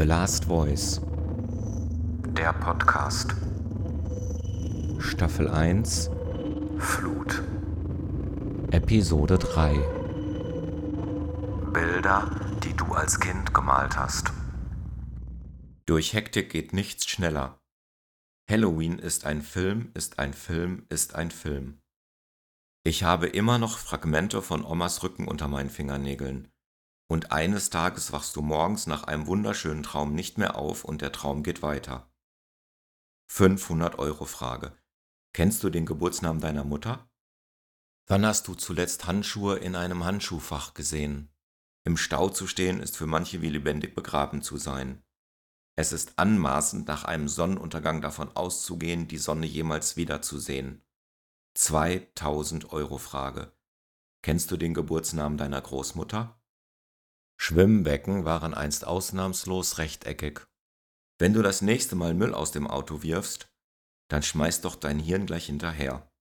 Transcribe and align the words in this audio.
The 0.00 0.06
Last 0.06 0.46
Voice. 0.46 0.98
Der 2.28 2.54
Podcast. 2.54 3.34
Staffel 4.98 5.46
1. 5.46 6.08
Flut. 6.78 7.42
Episode 8.70 9.36
3. 9.36 9.74
Bilder, 11.74 12.30
die 12.64 12.72
du 12.72 12.86
als 12.94 13.20
Kind 13.20 13.52
gemalt 13.52 13.98
hast. 13.98 14.32
Durch 15.84 16.14
Hektik 16.14 16.48
geht 16.48 16.72
nichts 16.72 17.06
schneller. 17.06 17.60
Halloween 18.50 18.98
ist 18.98 19.26
ein 19.26 19.42
Film, 19.42 19.90
ist 19.92 20.18
ein 20.18 20.32
Film, 20.32 20.86
ist 20.88 21.14
ein 21.14 21.30
Film. 21.30 21.82
Ich 22.84 23.02
habe 23.02 23.26
immer 23.26 23.58
noch 23.58 23.76
Fragmente 23.76 24.40
von 24.40 24.64
Omas 24.64 25.02
Rücken 25.02 25.28
unter 25.28 25.46
meinen 25.46 25.68
Fingernägeln. 25.68 26.48
Und 27.10 27.32
eines 27.32 27.70
Tages 27.70 28.12
wachst 28.12 28.36
du 28.36 28.40
morgens 28.40 28.86
nach 28.86 29.02
einem 29.02 29.26
wunderschönen 29.26 29.82
Traum 29.82 30.14
nicht 30.14 30.38
mehr 30.38 30.54
auf 30.54 30.84
und 30.84 31.02
der 31.02 31.10
Traum 31.10 31.42
geht 31.42 31.60
weiter. 31.60 32.08
500 33.26 33.98
Euro 33.98 34.26
Frage. 34.26 34.76
Kennst 35.32 35.64
du 35.64 35.70
den 35.70 35.86
Geburtsnamen 35.86 36.40
deiner 36.40 36.62
Mutter? 36.62 37.10
Wann 38.06 38.24
hast 38.24 38.46
du 38.46 38.54
zuletzt 38.54 39.08
Handschuhe 39.08 39.58
in 39.58 39.74
einem 39.74 40.04
Handschuhfach 40.04 40.72
gesehen? 40.72 41.34
Im 41.84 41.96
Stau 41.96 42.28
zu 42.28 42.46
stehen 42.46 42.78
ist 42.78 42.96
für 42.96 43.08
manche 43.08 43.42
wie 43.42 43.50
lebendig 43.50 43.96
begraben 43.96 44.40
zu 44.40 44.56
sein. 44.56 45.02
Es 45.74 45.92
ist 45.92 46.16
anmaßend, 46.16 46.86
nach 46.86 47.02
einem 47.02 47.26
Sonnenuntergang 47.26 48.00
davon 48.02 48.36
auszugehen, 48.36 49.08
die 49.08 49.18
Sonne 49.18 49.46
jemals 49.46 49.96
wiederzusehen. 49.96 50.84
2000 51.54 52.72
Euro 52.72 52.98
Frage. 52.98 53.50
Kennst 54.22 54.52
du 54.52 54.56
den 54.56 54.74
Geburtsnamen 54.74 55.38
deiner 55.38 55.60
Großmutter? 55.60 56.39
Schwimmbecken 57.42 58.26
waren 58.26 58.52
einst 58.52 58.86
ausnahmslos 58.86 59.78
rechteckig. 59.78 60.46
Wenn 61.18 61.32
du 61.32 61.40
das 61.40 61.62
nächste 61.62 61.96
Mal 61.96 62.12
Müll 62.12 62.34
aus 62.34 62.52
dem 62.52 62.66
Auto 62.66 63.02
wirfst, 63.02 63.50
dann 64.10 64.22
schmeiß 64.22 64.60
doch 64.60 64.76
dein 64.76 64.98
Hirn 64.98 65.24
gleich 65.24 65.46
hinterher. 65.46 66.12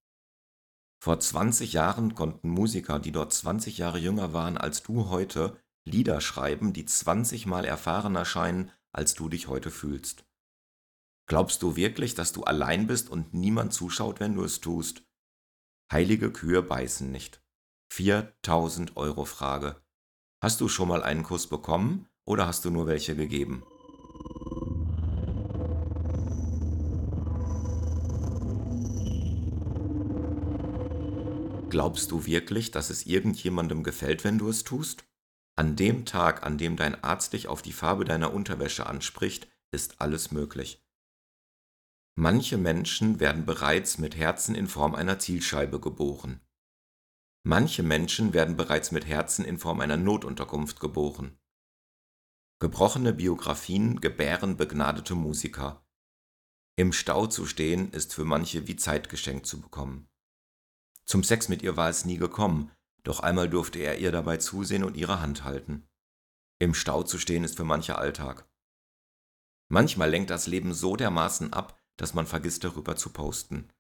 Vor 1.04 1.20
20 1.20 1.74
Jahren 1.74 2.16
konnten 2.16 2.50
Musiker, 2.50 3.00
die 3.00 3.12
dort 3.12 3.34
20 3.34 3.78
Jahre 3.78 4.00
jünger 4.00 4.32
waren 4.32 4.58
als 4.58 4.82
du 4.82 5.10
heute, 5.10 5.62
Lieder 5.84 6.22
schreiben, 6.22 6.72
die 6.72 6.86
20 6.86 7.46
Mal 7.48 7.66
erfahrener 7.66 8.24
scheinen, 8.24 8.72
als 8.94 9.14
du 9.14 9.28
dich 9.28 9.50
heute 9.50 9.72
fühlst. 9.72 10.26
Glaubst 11.28 11.62
du 11.64 11.76
wirklich, 11.76 12.16
dass 12.16 12.32
du 12.32 12.46
allein 12.46 12.88
bist 12.88 13.10
und 13.10 13.34
niemand 13.34 13.74
zuschaut, 13.74 14.22
wenn 14.22 14.36
du 14.36 14.44
es 14.46 14.62
tust? 14.62 15.04
Heilige 15.92 16.32
Kühe 16.32 16.64
beißen 16.64 17.12
nicht. 17.12 17.44
4000 17.92 18.96
Euro 18.96 19.26
Frage. 19.26 19.84
Hast 20.42 20.62
du 20.62 20.70
schon 20.70 20.88
mal 20.88 21.04
einen 21.04 21.24
Kuss 21.24 21.48
bekommen 21.48 22.08
oder 22.26 22.48
hast 22.48 22.64
du 22.64 22.70
nur 22.70 22.88
welche 22.88 23.14
gegeben? 23.14 23.64
Glaubst 31.70 32.12
du 32.12 32.26
wirklich, 32.26 32.72
dass 32.72 32.90
es 32.90 33.06
irgendjemandem 33.06 33.84
gefällt, 33.84 34.24
wenn 34.24 34.38
du 34.38 34.48
es 34.48 34.64
tust? 34.64 35.04
An 35.58 35.76
dem 35.76 36.06
Tag, 36.06 36.46
an 36.46 36.58
dem 36.58 36.78
dein 36.78 37.04
Arzt 37.04 37.34
dich 37.34 37.50
auf 37.50 37.62
die 37.62 37.74
Farbe 37.74 38.06
deiner 38.06 38.34
Unterwäsche 38.34 38.86
anspricht, 38.88 39.50
ist 39.72 40.00
alles 40.00 40.32
möglich. 40.32 40.82
Manche 42.16 42.58
Menschen 42.58 43.20
werden 43.20 43.46
bereits 43.46 43.98
mit 43.98 44.16
Herzen 44.16 44.56
in 44.56 44.70
Form 44.70 44.96
einer 44.96 45.20
Zielscheibe 45.20 45.82
geboren. 45.82 46.40
Manche 47.44 47.84
Menschen 47.84 48.34
werden 48.34 48.58
bereits 48.58 48.92
mit 48.92 49.06
Herzen 49.06 49.46
in 49.46 49.58
Form 49.58 49.80
einer 49.80 49.98
Notunterkunft 49.98 50.80
geboren. 50.80 51.40
Gebrochene 52.60 53.14
Biografien 53.14 54.02
gebären 54.02 54.58
begnadete 54.58 55.16
Musiker. 55.16 55.86
Im 56.76 56.92
Stau 56.92 57.28
zu 57.28 57.46
stehen 57.46 57.92
ist 57.92 58.14
für 58.14 58.26
manche 58.26 58.68
wie 58.68 58.76
Zeit 58.76 59.10
geschenkt 59.10 59.46
zu 59.46 59.62
bekommen. 59.62 60.10
Zum 61.06 61.24
Sex 61.24 61.50
mit 61.50 61.62
ihr 61.62 61.78
war 61.78 61.90
es 61.90 62.06
nie 62.06 62.18
gekommen, 62.18 62.72
doch 63.04 63.22
einmal 63.22 63.50
durfte 63.50 63.80
er 63.80 63.98
ihr 63.98 64.12
dabei 64.12 64.38
zusehen 64.38 64.84
und 64.84 64.98
ihre 64.98 65.22
Hand 65.22 65.44
halten. 65.44 65.88
Im 66.60 66.74
Stau 66.74 67.04
zu 67.04 67.18
stehen 67.18 67.46
ist 67.46 67.56
für 67.56 67.64
manche 67.64 67.98
Alltag. 67.98 68.50
Manchmal 69.70 70.10
lenkt 70.10 70.30
das 70.30 70.48
Leben 70.48 70.74
so 70.74 70.96
dermaßen 70.96 71.54
ab, 71.54 71.80
dass 71.96 72.14
man 72.14 72.28
vergisst 72.28 72.64
darüber 72.64 72.96
zu 72.96 73.12
posten. 73.12 73.72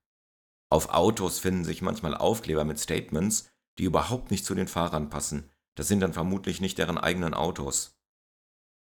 Auf 0.69 0.89
Autos 0.89 1.39
finden 1.39 1.65
sich 1.65 1.81
manchmal 1.81 2.15
Aufkleber 2.15 2.63
mit 2.63 2.79
Statements, 2.79 3.49
die 3.79 3.85
überhaupt 3.85 4.29
nicht 4.29 4.45
zu 4.45 4.53
den 4.53 4.67
Fahrern 4.67 5.09
passen. 5.09 5.49
Das 5.75 5.87
sind 5.87 6.01
dann 6.01 6.13
vermutlich 6.13 6.61
nicht 6.61 6.77
deren 6.77 6.97
eigenen 6.97 7.33
Autos. 7.33 7.97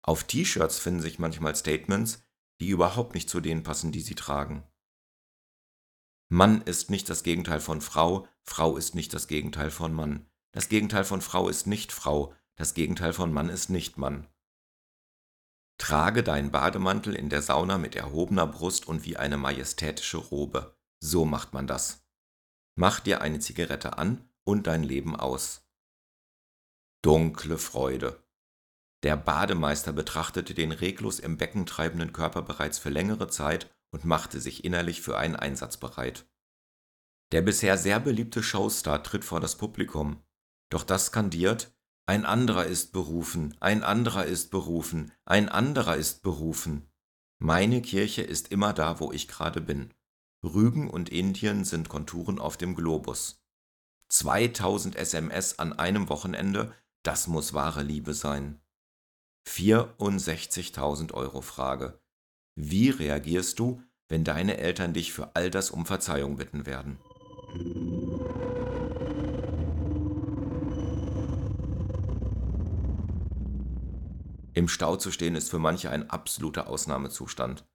Auf 0.02 0.24
T-Shirts 0.24 0.80
finden 0.80 1.02
sich 1.02 1.20
manchmal 1.20 1.56
Statements, 1.56 2.24
die 2.60 2.70
überhaupt 2.70 3.14
nicht 3.14 3.30
zu 3.30 3.40
denen 3.40 3.64
passen, 3.64 3.92
die 3.92 4.02
sie 4.02 4.16
tragen. 4.16 4.64
Mann 6.30 6.62
ist 6.62 6.90
nicht 6.90 7.10
das 7.10 7.24
Gegenteil 7.24 7.62
von 7.62 7.80
Frau, 7.80 8.28
Frau 8.44 8.76
ist 8.76 8.96
nicht 8.96 9.14
das 9.14 9.28
Gegenteil 9.28 9.72
von 9.72 9.94
Mann. 9.94 10.26
Das 10.52 10.70
Gegenteil 10.70 11.06
von 11.06 11.22
Frau 11.22 11.48
ist 11.48 11.68
nicht 11.68 11.92
Frau, 11.92 12.34
das 12.56 12.74
Gegenteil 12.74 13.14
von 13.14 13.32
Mann 13.32 13.50
ist 13.50 13.70
nicht 13.70 13.98
Mann. 13.98 14.28
Trage 15.78 16.24
deinen 16.24 16.52
Bademantel 16.52 17.14
in 17.14 17.30
der 17.30 17.42
Sauna 17.42 17.78
mit 17.78 17.96
erhobener 17.96 18.48
Brust 18.48 18.88
und 18.88 19.06
wie 19.06 19.16
eine 19.16 19.38
majestätische 19.38 20.18
Robe. 20.18 20.77
So 21.10 21.24
macht 21.24 21.54
man 21.54 21.68
das. 21.68 22.06
Mach 22.76 23.00
dir 23.00 23.22
eine 23.22 23.40
Zigarette 23.40 23.98
an 23.98 24.30
und 24.44 24.68
dein 24.68 24.84
Leben 24.84 25.16
aus. 25.16 25.66
Dunkle 27.02 27.58
Freude. 27.58 28.22
Der 29.04 29.16
Bademeister 29.16 29.94
betrachtete 29.94 30.54
den 30.54 30.74
reglos 30.74 31.20
im 31.20 31.38
Becken 31.38 31.66
treibenden 31.66 32.12
Körper 32.12 32.42
bereits 32.42 32.78
für 32.78 32.90
längere 32.90 33.30
Zeit 33.30 33.74
und 33.92 34.04
machte 34.04 34.42
sich 34.42 34.66
innerlich 34.66 35.02
für 35.02 35.18
einen 35.18 35.38
Einsatz 35.38 35.78
bereit. 35.78 36.28
Der 37.32 37.42
bisher 37.42 37.78
sehr 37.78 38.02
beliebte 38.02 38.44
Showstar 38.44 39.02
tritt 39.02 39.24
vor 39.24 39.40
das 39.40 39.58
Publikum, 39.58 40.22
doch 40.70 40.84
das 40.84 41.06
skandiert 41.06 41.74
Ein 42.06 42.26
anderer 42.26 42.66
ist 42.66 42.92
berufen, 42.92 43.56
ein 43.62 43.82
anderer 43.82 44.26
ist 44.26 44.52
berufen, 44.52 45.14
ein 45.24 45.48
anderer 45.48 45.96
ist 45.96 46.22
berufen. 46.22 46.92
Meine 47.40 47.82
Kirche 47.82 48.24
ist 48.24 48.52
immer 48.52 48.74
da, 48.74 49.00
wo 49.00 49.14
ich 49.14 49.30
gerade 49.30 49.62
bin. 49.62 49.94
Rügen 50.54 50.90
und 50.90 51.10
Indien 51.10 51.64
sind 51.64 51.90
Konturen 51.90 52.40
auf 52.40 52.58
dem 52.58 52.76
Globus. 52.76 53.40
2000 54.10 54.96
SMS 54.96 55.60
an 55.60 55.74
einem 55.74 56.10
Wochenende, 56.10 56.74
das 57.04 57.28
muss 57.28 57.54
wahre 57.54 57.84
Liebe 57.84 58.14
sein. 58.14 58.60
64.000 59.48 61.14
Euro 61.14 61.42
Frage. 61.42 62.00
Wie 62.56 62.90
reagierst 62.90 63.60
du, 63.60 63.82
wenn 64.08 64.24
deine 64.24 64.58
Eltern 64.58 64.94
dich 64.94 65.14
für 65.14 65.36
all 65.36 65.52
das 65.52 65.70
um 65.70 65.86
Verzeihung 65.86 66.38
bitten 66.38 66.66
werden? 66.66 66.98
Im 74.54 74.68
Stau 74.68 74.96
zu 74.96 75.12
stehen 75.12 75.36
ist 75.36 75.52
für 75.52 75.60
manche 75.60 75.92
ein 75.92 76.10
absoluter 76.10 76.68
Ausnahmezustand. 76.68 77.67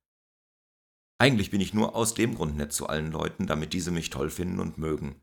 Eigentlich 1.22 1.52
bin 1.52 1.60
ich 1.60 1.72
nur 1.72 1.94
aus 1.94 2.14
dem 2.14 2.34
Grund 2.34 2.56
nett 2.56 2.72
zu 2.72 2.88
allen 2.88 3.12
Leuten, 3.12 3.46
damit 3.46 3.74
diese 3.74 3.92
mich 3.92 4.10
toll 4.10 4.28
finden 4.28 4.58
und 4.58 4.76
mögen. 4.76 5.22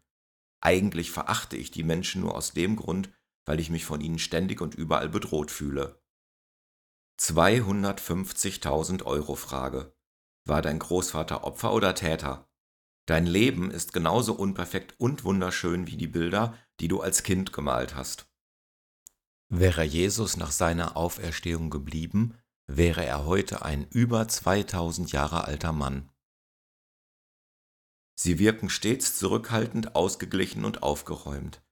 Eigentlich 0.61 1.11
verachte 1.11 1.57
ich 1.57 1.71
die 1.71 1.83
Menschen 1.83 2.21
nur 2.21 2.35
aus 2.35 2.53
dem 2.53 2.77
Grund, 2.77 3.11
weil 3.43 3.59
ich 3.59 3.69
mich 3.69 3.83
von 3.83 3.99
ihnen 3.99 4.17
ständig 4.17 4.61
und 4.61 4.75
überall 4.75 5.09
bedroht 5.09 5.51
fühle. 5.51 6.01
250.000 7.19 9.03
Euro 9.03 9.35
Frage. 9.35 9.93
War 10.45 10.61
dein 10.61 10.79
Großvater 10.79 11.43
Opfer 11.43 11.73
oder 11.73 11.93
Täter? 11.95 12.49
Dein 13.05 13.25
Leben 13.25 13.69
ist 13.69 13.91
genauso 13.91 14.35
unperfekt 14.35 14.97
und 14.99 15.25
wunderschön 15.25 15.85
wie 15.87 15.97
die 15.97 16.07
Bilder, 16.07 16.57
die 16.79 16.87
du 16.87 17.01
als 17.01 17.23
Kind 17.23 17.51
gemalt 17.51 17.95
hast. 17.95 18.31
Wäre 19.49 19.83
Jesus 19.83 20.37
nach 20.37 20.51
seiner 20.51 20.95
Auferstehung 20.95 21.69
geblieben, 21.69 22.37
wäre 22.69 23.03
er 23.03 23.25
heute 23.25 23.63
ein 23.63 23.87
über 23.89 24.27
2000 24.27 25.11
Jahre 25.11 25.45
alter 25.45 25.73
Mann. 25.73 26.09
Sie 28.15 28.37
wirken 28.37 28.69
stets 28.69 29.17
zurückhaltend, 29.17 29.95
ausgeglichen 29.95 30.65
und 30.65 30.83
aufgeräumt. 30.83 31.63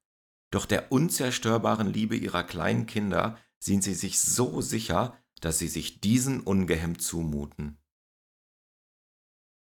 Doch 0.49 0.65
der 0.65 0.91
unzerstörbaren 0.91 1.87
Liebe 1.87 2.15
ihrer 2.15 2.43
kleinen 2.43 2.85
Kinder 2.87 3.37
sind 3.59 3.83
sie 3.83 3.93
sich 3.93 4.19
so 4.19 4.61
sicher, 4.61 5.21
dass 5.41 5.59
sie 5.59 5.67
sich 5.67 6.01
diesen 6.01 6.41
ungehemmt 6.41 7.01
zumuten. 7.01 7.77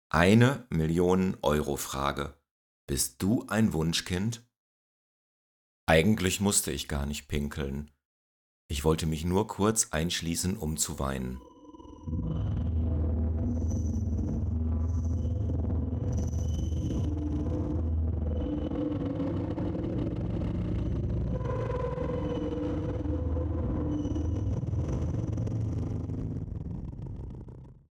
Eine 0.09 0.65
Million 0.69 1.37
Euro 1.41 1.75
Frage. 1.75 2.41
Bist 2.87 3.21
du 3.21 3.45
ein 3.47 3.73
Wunschkind? 3.73 4.47
Eigentlich 5.85 6.39
musste 6.39 6.71
ich 6.71 6.87
gar 6.87 7.05
nicht 7.05 7.27
pinkeln. 7.27 7.91
Ich 8.69 8.83
wollte 8.83 9.05
mich 9.05 9.23
nur 9.23 9.47
kurz 9.47 9.89
einschließen, 9.91 10.57
um 10.57 10.75
zu 10.75 10.99
weinen. 10.99 11.39